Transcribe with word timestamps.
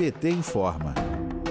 PT 0.00 0.30
informa. 0.30 0.94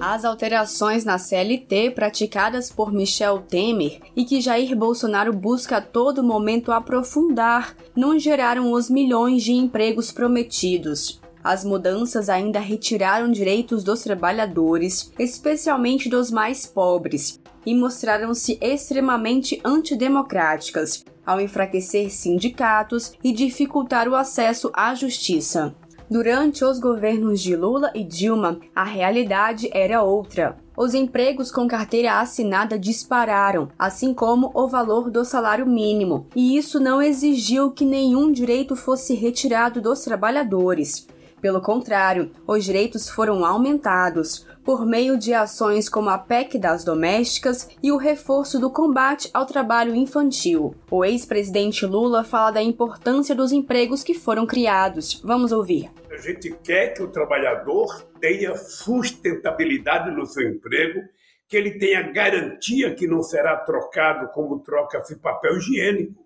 As 0.00 0.24
alterações 0.24 1.04
na 1.04 1.18
CLT 1.18 1.90
praticadas 1.90 2.70
por 2.70 2.92
Michel 2.92 3.40
Temer 3.40 4.00
e 4.14 4.24
que 4.24 4.40
Jair 4.40 4.76
Bolsonaro 4.76 5.32
busca 5.32 5.78
a 5.78 5.80
todo 5.80 6.22
momento 6.22 6.70
aprofundar 6.70 7.74
não 7.96 8.16
geraram 8.16 8.70
os 8.70 8.88
milhões 8.88 9.42
de 9.42 9.52
empregos 9.52 10.12
prometidos. 10.12 11.20
As 11.42 11.64
mudanças 11.64 12.28
ainda 12.28 12.60
retiraram 12.60 13.32
direitos 13.32 13.82
dos 13.82 14.02
trabalhadores, 14.02 15.12
especialmente 15.18 16.08
dos 16.08 16.30
mais 16.30 16.64
pobres, 16.64 17.40
e 17.64 17.74
mostraram-se 17.74 18.58
extremamente 18.60 19.60
antidemocráticas, 19.64 21.04
ao 21.26 21.40
enfraquecer 21.40 22.12
sindicatos 22.12 23.12
e 23.24 23.32
dificultar 23.32 24.06
o 24.08 24.14
acesso 24.14 24.70
à 24.72 24.94
justiça. 24.94 25.74
Durante 26.08 26.64
os 26.64 26.78
governos 26.78 27.40
de 27.40 27.56
Lula 27.56 27.90
e 27.92 28.04
Dilma, 28.04 28.60
a 28.72 28.84
realidade 28.84 29.68
era 29.72 30.02
outra. 30.02 30.56
Os 30.76 30.94
empregos 30.94 31.50
com 31.50 31.66
carteira 31.66 32.20
assinada 32.20 32.78
dispararam, 32.78 33.68
assim 33.76 34.14
como 34.14 34.52
o 34.54 34.68
valor 34.68 35.10
do 35.10 35.24
salário 35.24 35.66
mínimo, 35.66 36.26
e 36.36 36.56
isso 36.56 36.78
não 36.78 37.02
exigiu 37.02 37.72
que 37.72 37.84
nenhum 37.84 38.30
direito 38.30 38.76
fosse 38.76 39.14
retirado 39.14 39.80
dos 39.80 40.04
trabalhadores. 40.04 41.08
Pelo 41.46 41.60
contrário, 41.60 42.32
os 42.44 42.64
direitos 42.64 43.08
foram 43.08 43.44
aumentados 43.44 44.44
por 44.64 44.84
meio 44.84 45.16
de 45.16 45.32
ações 45.32 45.88
como 45.88 46.10
a 46.10 46.18
PEC 46.18 46.58
das 46.58 46.82
domésticas 46.82 47.68
e 47.80 47.92
o 47.92 47.96
reforço 47.96 48.58
do 48.58 48.68
combate 48.68 49.30
ao 49.32 49.46
trabalho 49.46 49.94
infantil. 49.94 50.74
O 50.90 51.04
ex-presidente 51.04 51.86
Lula 51.86 52.24
fala 52.24 52.50
da 52.50 52.60
importância 52.60 53.32
dos 53.32 53.52
empregos 53.52 54.02
que 54.02 54.12
foram 54.12 54.44
criados. 54.44 55.22
Vamos 55.22 55.52
ouvir. 55.52 55.88
A 56.10 56.16
gente 56.16 56.50
quer 56.64 56.94
que 56.94 57.02
o 57.04 57.12
trabalhador 57.12 58.04
tenha 58.20 58.56
sustentabilidade 58.56 60.10
no 60.10 60.26
seu 60.26 60.50
emprego, 60.50 61.00
que 61.46 61.56
ele 61.56 61.78
tenha 61.78 62.10
garantia 62.10 62.92
que 62.92 63.06
não 63.06 63.22
será 63.22 63.56
trocado 63.58 64.32
como 64.32 64.58
troca-se 64.58 65.14
papel 65.20 65.58
higiênico 65.58 66.25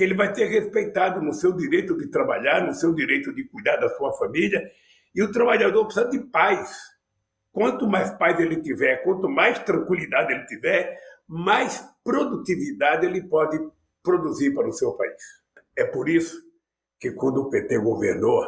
que 0.00 0.04
ele 0.04 0.14
vai 0.14 0.32
ter 0.32 0.46
respeitado 0.46 1.20
no 1.20 1.34
seu 1.34 1.52
direito 1.52 1.94
de 1.94 2.06
trabalhar, 2.06 2.66
no 2.66 2.72
seu 2.72 2.94
direito 2.94 3.34
de 3.34 3.44
cuidar 3.44 3.76
da 3.76 3.90
sua 3.90 4.10
família. 4.14 4.66
E 5.14 5.22
o 5.22 5.30
trabalhador 5.30 5.84
precisa 5.84 6.08
de 6.08 6.20
paz. 6.20 6.74
Quanto 7.52 7.86
mais 7.86 8.10
paz 8.12 8.40
ele 8.40 8.62
tiver, 8.62 9.02
quanto 9.04 9.28
mais 9.28 9.58
tranquilidade 9.58 10.32
ele 10.32 10.46
tiver, 10.46 10.98
mais 11.28 11.84
produtividade 12.02 13.04
ele 13.04 13.28
pode 13.28 13.58
produzir 14.02 14.54
para 14.54 14.70
o 14.70 14.72
seu 14.72 14.92
país. 14.92 15.22
É 15.76 15.84
por 15.84 16.08
isso 16.08 16.34
que 16.98 17.10
quando 17.10 17.42
o 17.42 17.50
PT 17.50 17.76
governou, 17.80 18.42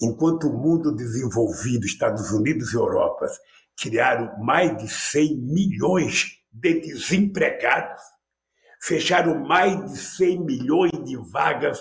enquanto 0.00 0.48
o 0.48 0.56
mundo 0.56 0.96
desenvolvido, 0.96 1.84
Estados 1.84 2.32
Unidos 2.32 2.72
e 2.72 2.76
Europa, 2.76 3.26
criaram 3.78 4.42
mais 4.42 4.74
de 4.78 4.88
100 4.88 5.36
milhões 5.36 6.38
de 6.50 6.80
desempregados, 6.80 8.00
fecharam 8.82 9.38
mais 9.38 9.92
de 9.92 9.96
100 9.96 10.44
milhões 10.44 11.04
de 11.04 11.16
vagas. 11.16 11.80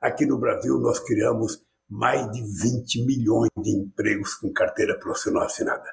Aqui 0.00 0.24
no 0.24 0.38
Brasil, 0.38 0.78
nós 0.78 0.98
criamos 0.98 1.62
mais 1.88 2.30
de 2.30 2.42
20 2.42 3.04
milhões 3.04 3.50
de 3.58 3.70
empregos 3.70 4.34
com 4.34 4.52
carteira 4.52 4.98
profissional 4.98 5.44
assinada. 5.44 5.88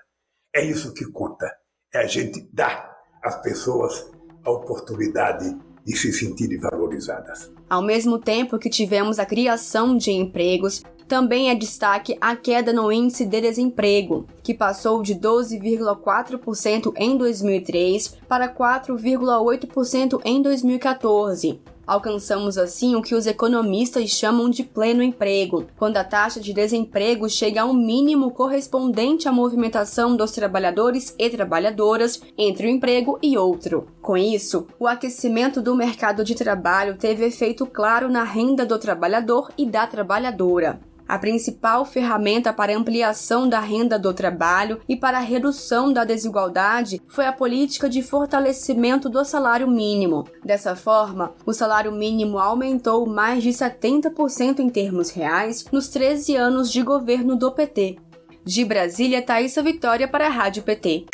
É 0.54 0.64
isso 0.64 0.94
que 0.94 1.06
conta. 1.12 1.52
É 1.94 2.00
a 2.00 2.08
gente 2.08 2.50
dar 2.54 2.96
às 3.22 3.42
pessoas 3.42 4.10
a 4.46 4.52
oportunidade 4.52 5.58
de 5.86 5.96
se 5.96 6.12
sentirem 6.14 6.60
valorizadas. 6.60 7.52
Ao 7.70 7.82
mesmo 7.82 8.20
tempo 8.20 8.58
que 8.58 8.70
tivemos 8.70 9.20
a 9.20 9.26
criação 9.26 9.98
de 9.98 10.12
empregos, 10.12 10.84
também 11.08 11.50
é 11.50 11.56
destaque 11.56 12.18
a 12.20 12.36
queda 12.36 12.74
no 12.74 12.92
índice 12.92 13.26
de 13.26 13.42
desemprego, 13.42 14.26
que 14.44 14.54
passou 14.54 15.02
de 15.02 15.16
12,4% 15.16 16.94
em 16.96 17.18
2003 17.18 18.18
para 18.28 18.50
4,8% 18.50 20.22
em 20.26 20.42
2014. 20.42 21.60
Alcançamos 21.88 22.58
assim 22.58 22.96
o 22.96 23.02
que 23.02 23.14
os 23.14 23.28
economistas 23.28 24.10
chamam 24.10 24.50
de 24.50 24.64
pleno 24.64 25.04
emprego, 25.04 25.68
quando 25.78 25.98
a 25.98 26.04
taxa 26.04 26.40
de 26.40 26.52
desemprego 26.52 27.30
chega 27.30 27.62
a 27.62 27.66
um 27.66 27.74
mínimo 27.74 28.32
correspondente 28.32 29.28
à 29.28 29.32
movimentação 29.32 30.16
dos 30.16 30.32
trabalhadores 30.32 31.14
e 31.20 31.30
trabalhadoras 31.30 32.22
entre 32.36 32.66
um 32.66 32.72
emprego 32.72 33.20
e 33.22 33.38
outro. 33.38 33.88
Com 34.02 34.18
isso, 34.18 34.66
o 34.80 34.88
aquecimento 34.88 35.62
do 35.62 35.76
mercado 35.76 36.24
de 36.24 36.34
trabalho 36.34 36.98
teve 36.98 37.26
efeito 37.26 37.68
claro 37.68 38.10
na 38.10 38.24
renda 38.24 38.66
do 38.66 38.80
trabalhador 38.80 39.52
e 39.56 39.66
da 39.66 39.86
trabalhadora. 39.86 40.80
A 41.08 41.20
principal 41.20 41.86
ferramenta 41.86 42.52
para 42.52 42.76
ampliação 42.76 43.48
da 43.48 43.60
renda 43.60 44.00
do 44.00 44.14
trabalho 44.14 44.82
e 44.90 44.96
para 44.96 45.18
a 45.18 45.22
redução 45.22 45.94
da 45.94 46.04
desigualdade 46.04 47.02
foi 47.08 47.26
a 47.26 47.34
política 47.34 47.88
de 47.88 48.02
fortalecimento 48.02 49.08
do 49.08 49.24
salário 49.24 49.68
mínimo. 49.68 50.28
Dessa 50.44 50.76
forma, 50.76 51.34
o 51.46 51.54
salário 51.54 51.92
mínimo 51.92 52.40
aumentou 52.40 53.06
mais 53.06 53.44
de 53.44 53.50
70% 53.50 54.60
em 54.60 54.70
termos 54.70 55.12
reais 55.12 55.66
nos 55.72 55.88
13 55.90 56.36
anos 56.36 56.72
de 56.72 56.82
governo 56.82 57.36
do 57.36 57.52
PT. 57.52 57.98
De 58.44 58.64
Brasília, 58.64 59.22
Thaisa 59.22 59.62
Vitória 59.62 60.08
para 60.08 60.28
a 60.28 60.30
Rádio 60.30 60.64
PT. 60.64 61.06